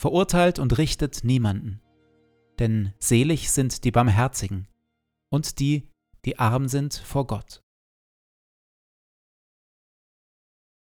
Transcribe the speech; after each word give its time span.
verurteilt 0.00 0.58
und 0.58 0.78
richtet 0.78 1.24
niemanden. 1.24 1.82
Denn 2.58 2.94
selig 2.98 3.50
sind 3.50 3.84
die 3.84 3.90
Barmherzigen 3.90 4.66
und 5.30 5.58
die, 5.58 5.90
die 6.24 6.38
arm 6.38 6.68
sind 6.68 6.94
vor 6.94 7.26
Gott. 7.26 7.62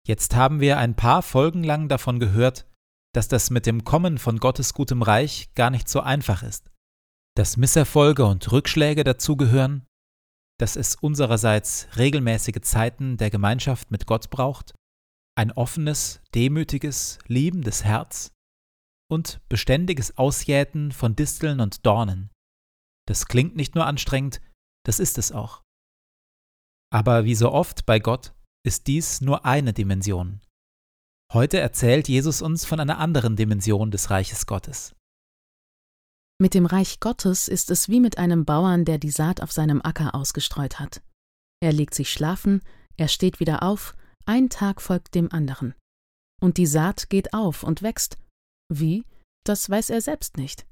Jetzt 0.06 0.36
haben 0.36 0.60
wir 0.60 0.76
ein 0.76 0.96
paar 0.96 1.22
Folgen 1.22 1.64
lang 1.64 1.88
davon 1.88 2.20
gehört, 2.20 2.66
dass 3.14 3.26
das 3.26 3.48
mit 3.48 3.64
dem 3.64 3.84
Kommen 3.84 4.18
von 4.18 4.38
Gottes 4.38 4.74
gutem 4.74 5.00
Reich 5.00 5.52
gar 5.54 5.70
nicht 5.70 5.88
so 5.88 6.00
einfach 6.00 6.42
ist, 6.42 6.70
dass 7.36 7.56
Misserfolge 7.56 8.26
und 8.26 8.52
Rückschläge 8.52 9.02
dazugehören, 9.02 9.86
dass 10.58 10.76
es 10.76 10.94
unsererseits 10.94 11.88
regelmäßige 11.96 12.60
Zeiten 12.60 13.16
der 13.16 13.30
Gemeinschaft 13.30 13.90
mit 13.90 14.06
Gott 14.06 14.28
braucht, 14.28 14.74
ein 15.36 15.52
offenes, 15.52 16.20
demütiges, 16.34 17.18
liebendes 17.26 17.82
Herz, 17.84 18.32
und 19.10 19.41
beständiges 19.48 20.16
Ausjäten 20.16 20.93
von 20.93 21.16
Disteln 21.16 21.60
und 21.60 21.84
Dornen. 21.84 22.31
Das 23.06 23.26
klingt 23.26 23.56
nicht 23.56 23.75
nur 23.75 23.87
anstrengend, 23.87 24.41
das 24.87 25.00
ist 25.00 25.19
es 25.19 25.32
auch. 25.32 25.62
Aber 26.93 27.25
wie 27.25 27.34
so 27.34 27.53
oft 27.53 27.87
bei 27.87 27.98
Gott 27.98 28.34
ist 28.65 28.87
dies 28.87 29.21
nur 29.21 29.44
eine 29.44 29.72
Dimension. 29.72 30.41
Heute 31.32 31.59
erzählt 31.59 32.09
Jesus 32.09 32.43
uns 32.43 32.65
von 32.65 32.81
einer 32.81 32.98
anderen 32.98 33.37
Dimension 33.37 33.91
des 33.91 34.10
Reiches 34.10 34.47
Gottes. 34.47 34.94
Mit 36.41 36.54
dem 36.54 36.66
Reich 36.66 37.00
Gottes 37.00 37.48
ist 37.48 37.71
es 37.71 37.88
wie 37.88 38.00
mit 38.00 38.19
einem 38.19 38.44
Bauern, 38.44 38.84
der 38.84 38.98
die 38.98 39.10
Saat 39.10 39.41
auf 39.41 39.53
seinem 39.53 39.81
Acker 39.82 40.15
ausgestreut 40.15 40.81
hat. 40.81 41.03
Er 41.60 41.72
legt 41.72 41.94
sich 41.94 42.10
schlafen, 42.10 42.62
er 42.97 43.09
steht 43.09 43.41
wieder 43.41 43.62
auf, 43.62 43.94
ein 44.25 44.48
Tag 44.48 44.81
folgt 44.81 45.15
dem 45.15 45.31
anderen. 45.32 45.75
Und 46.41 46.56
die 46.56 46.66
Saat 46.66 47.10
geht 47.10 47.34
auf 47.34 47.62
und 47.62 47.82
wächst 47.82 48.16
wie? 48.70 49.04
Das 49.44 49.69
weiß 49.69 49.91
er 49.91 50.00
selbst 50.00 50.36
nicht. 50.36 50.66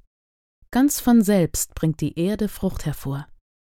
Ganz 0.70 1.00
von 1.00 1.22
selbst 1.22 1.74
bringt 1.74 2.00
die 2.00 2.18
Erde 2.18 2.48
Frucht 2.48 2.86
hervor. 2.86 3.26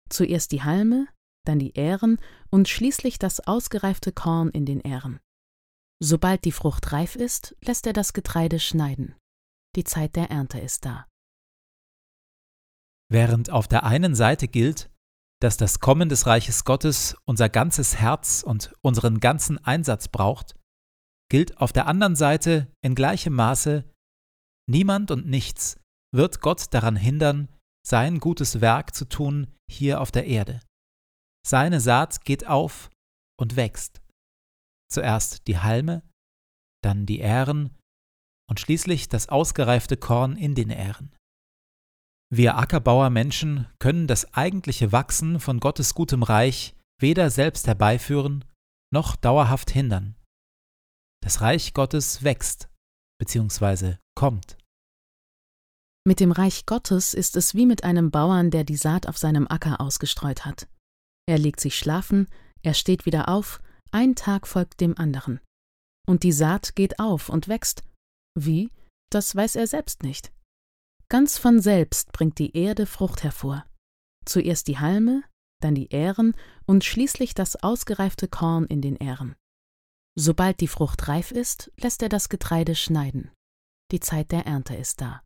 Zuerst 0.08 0.52
die 0.52 0.62
Halme, 0.62 1.06
dann 1.46 1.58
die 1.58 1.74
Ähren 1.76 2.18
und 2.50 2.68
schließlich 2.68 3.18
das 3.18 3.40
ausgereifte 3.40 4.12
Korn 4.12 4.50
in 4.50 4.66
den 4.66 4.80
Ähren. 4.80 5.20
Sobald 6.02 6.44
die 6.44 6.52
Frucht 6.52 6.92
reif 6.92 7.14
ist, 7.14 7.56
lässt 7.62 7.86
er 7.86 7.92
das 7.92 8.12
Getreide 8.12 8.58
schneiden. 8.58 9.14
Die 9.76 9.84
Zeit 9.84 10.16
der 10.16 10.30
Ernte 10.30 10.58
ist 10.58 10.84
da. 10.84 11.06
Während 13.10 13.50
auf 13.50 13.68
der 13.68 13.84
einen 13.84 14.14
Seite 14.14 14.48
gilt, 14.48 14.90
dass 15.40 15.56
das 15.56 15.80
Kommen 15.80 16.08
des 16.08 16.26
Reiches 16.26 16.64
Gottes 16.64 17.16
unser 17.24 17.48
ganzes 17.48 17.96
Herz 17.96 18.42
und 18.42 18.74
unseren 18.82 19.20
ganzen 19.20 19.58
Einsatz 19.58 20.08
braucht, 20.08 20.54
gilt 21.30 21.58
auf 21.58 21.72
der 21.72 21.86
anderen 21.86 22.16
Seite 22.16 22.72
in 22.82 22.94
gleichem 22.94 23.34
Maße, 23.34 23.89
Niemand 24.70 25.10
und 25.10 25.26
nichts 25.26 25.80
wird 26.14 26.40
Gott 26.40 26.72
daran 26.72 26.94
hindern, 26.94 27.48
sein 27.84 28.20
gutes 28.20 28.60
Werk 28.60 28.94
zu 28.94 29.04
tun 29.04 29.52
hier 29.68 30.00
auf 30.00 30.12
der 30.12 30.26
Erde. 30.26 30.60
Seine 31.44 31.80
Saat 31.80 32.24
geht 32.24 32.46
auf 32.46 32.88
und 33.36 33.56
wächst. 33.56 34.00
Zuerst 34.88 35.48
die 35.48 35.58
Halme, 35.58 36.08
dann 36.84 37.04
die 37.04 37.18
Ähren 37.18 37.76
und 38.48 38.60
schließlich 38.60 39.08
das 39.08 39.28
ausgereifte 39.28 39.96
Korn 39.96 40.36
in 40.36 40.54
den 40.54 40.70
Ähren. 40.70 41.16
Wir 42.32 42.56
Ackerbauer 42.56 43.10
Menschen 43.10 43.66
können 43.80 44.06
das 44.06 44.34
eigentliche 44.34 44.92
Wachsen 44.92 45.40
von 45.40 45.58
Gottes 45.58 45.94
gutem 45.94 46.22
Reich 46.22 46.76
weder 47.00 47.30
selbst 47.30 47.66
herbeiführen 47.66 48.44
noch 48.92 49.16
dauerhaft 49.16 49.72
hindern. 49.72 50.14
Das 51.24 51.40
Reich 51.40 51.74
Gottes 51.74 52.22
wächst 52.22 52.68
bzw. 53.18 53.96
kommt. 54.14 54.59
Mit 56.06 56.20
dem 56.20 56.32
Reich 56.32 56.64
Gottes 56.66 57.12
ist 57.12 57.36
es 57.36 57.54
wie 57.54 57.66
mit 57.66 57.84
einem 57.84 58.10
Bauern, 58.10 58.50
der 58.50 58.64
die 58.64 58.76
Saat 58.76 59.06
auf 59.06 59.18
seinem 59.18 59.46
Acker 59.48 59.80
ausgestreut 59.80 60.46
hat. 60.46 60.68
Er 61.26 61.38
legt 61.38 61.60
sich 61.60 61.76
schlafen, 61.76 62.26
er 62.62 62.74
steht 62.74 63.06
wieder 63.06 63.28
auf, 63.28 63.60
ein 63.92 64.14
Tag 64.14 64.46
folgt 64.46 64.80
dem 64.80 64.96
anderen. 64.96 65.40
Und 66.06 66.22
die 66.22 66.32
Saat 66.32 66.74
geht 66.74 66.98
auf 66.98 67.28
und 67.28 67.48
wächst. 67.48 67.82
Wie? 68.34 68.70
Das 69.10 69.34
weiß 69.34 69.56
er 69.56 69.66
selbst 69.66 70.02
nicht. 70.02 70.32
Ganz 71.08 71.38
von 71.38 71.60
selbst 71.60 72.12
bringt 72.12 72.38
die 72.38 72.56
Erde 72.56 72.86
Frucht 72.86 73.22
hervor. 73.22 73.66
Zuerst 74.24 74.68
die 74.68 74.78
Halme, 74.78 75.24
dann 75.60 75.74
die 75.74 75.90
Ähren 75.90 76.34
und 76.66 76.84
schließlich 76.84 77.34
das 77.34 77.56
ausgereifte 77.56 78.28
Korn 78.28 78.64
in 78.66 78.80
den 78.80 78.96
Ähren. 78.96 79.34
Sobald 80.16 80.60
die 80.60 80.68
Frucht 80.68 81.08
reif 81.08 81.30
ist, 81.30 81.72
lässt 81.76 82.02
er 82.02 82.08
das 82.08 82.28
Getreide 82.28 82.74
schneiden. 82.74 83.30
Die 83.90 84.00
Zeit 84.00 84.32
der 84.32 84.46
Ernte 84.46 84.76
ist 84.76 85.00
da. 85.00 85.22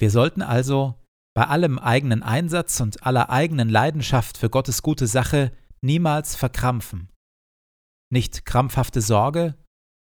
Wir 0.00 0.10
sollten 0.10 0.40
also 0.40 0.98
bei 1.34 1.46
allem 1.46 1.78
eigenen 1.78 2.22
Einsatz 2.22 2.80
und 2.80 3.04
aller 3.04 3.28
eigenen 3.28 3.68
Leidenschaft 3.68 4.38
für 4.38 4.48
Gottes 4.48 4.82
gute 4.82 5.06
Sache 5.06 5.52
niemals 5.82 6.36
verkrampfen. 6.36 7.10
Nicht 8.10 8.46
krampfhafte 8.46 9.02
Sorge 9.02 9.54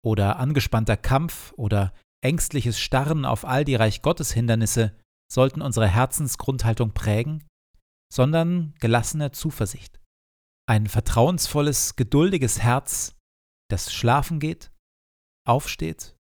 oder 0.05 0.41
angespannter 0.41 0.97
Kampf 0.97 1.53
oder 1.57 1.95
ängstliches 2.21 2.81
Starren 2.81 3.25
auf 3.25 3.45
all 3.45 3.65
die 3.65 3.77
Reich 3.77 4.03
Gottes 4.03 4.33
Hindernisse 4.33 4.93
sollten 5.33 5.63
unsere 5.63 5.87
Herzensgrundhaltung 5.87 6.93
prägen, 6.93 7.47
sondern 8.13 8.75
gelassene 8.81 9.31
Zuversicht. 9.31 10.01
Ein 10.69 10.89
vertrauensvolles, 10.89 11.95
geduldiges 11.95 12.61
Herz, 12.61 13.15
das 13.71 13.93
schlafen 13.93 14.41
geht, 14.41 14.73
aufsteht, 15.47 16.17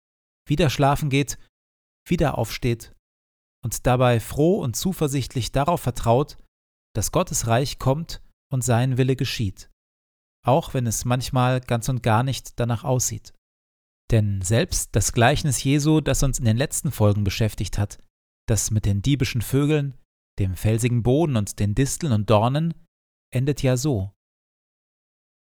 wieder 0.49 0.69
schlafen 0.69 1.11
geht, 1.11 1.39
wieder 2.09 2.39
aufsteht 2.39 2.93
und 3.65 3.87
dabei 3.87 4.21
froh 4.21 4.61
und 4.61 4.77
zuversichtlich 4.77 5.53
darauf 5.53 5.81
vertraut, 5.81 6.37
dass 6.95 7.13
Gottes 7.13 7.47
Reich 7.47 7.79
kommt 7.79 8.23
und 8.53 8.63
sein 8.63 8.99
Wille 8.99 9.17
geschieht, 9.17 9.71
auch 10.47 10.75
wenn 10.75 10.87
es 10.87 11.05
manchmal 11.05 11.61
ganz 11.61 11.89
und 11.89 12.03
gar 12.03 12.23
nicht 12.23 12.59
danach 12.61 12.85
aussieht. 12.85 13.33
Denn 14.11 14.43
selbst 14.43 14.95
das 14.95 15.13
Gleichnis 15.13 15.63
Jesu, 15.65 16.01
das 16.01 16.23
uns 16.23 16.39
in 16.39 16.45
den 16.45 16.57
letzten 16.57 16.93
Folgen 16.93 17.25
beschäftigt 17.25 17.79
hat, 17.79 17.99
das 18.47 18.71
mit 18.71 18.85
den 18.85 19.01
diebischen 19.01 19.41
Vögeln, 19.41 19.95
dem 20.39 20.55
felsigen 20.55 21.03
Boden 21.03 21.37
und 21.37 21.59
den 21.59 21.75
Disteln 21.75 22.13
und 22.13 22.29
Dornen, 22.29 22.75
endet 23.33 23.63
ja 23.63 23.77
so. 23.77 24.13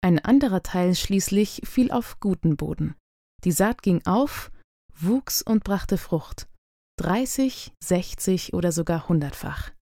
Ein 0.03 0.19
anderer 0.19 0.63
Teil 0.63 0.95
schließlich 0.95 1.63
fiel 1.65 1.91
auf 1.91 2.19
guten 2.21 2.57
Boden. 2.57 2.97
Die 3.45 3.53
Saat 3.53 3.83
ging 3.83 4.05
auf, 4.07 4.51
wuchs 4.95 5.43
und 5.43 5.63
brachte 5.63 5.99
Frucht. 5.99 6.49
30, 6.99 7.73
60 7.83 8.55
oder 8.55 8.73
sogar 8.73 9.09
hundertfach. 9.09 9.73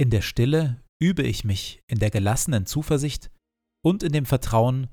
In 0.00 0.10
der 0.10 0.22
Stille 0.22 0.82
übe 1.00 1.22
ich 1.22 1.44
mich 1.44 1.82
in 1.86 1.98
der 1.98 2.10
gelassenen 2.10 2.66
Zuversicht 2.66 3.30
und 3.84 4.02
in 4.02 4.12
dem 4.12 4.26
Vertrauen, 4.26 4.88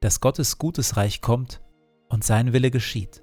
dass 0.00 0.20
Gottes 0.20 0.58
gutes 0.58 0.96
Reich 0.96 1.20
kommt 1.20 1.62
und 2.08 2.24
sein 2.24 2.52
Wille 2.52 2.70
geschieht. 2.70 3.22